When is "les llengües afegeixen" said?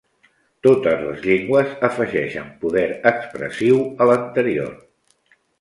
1.07-2.49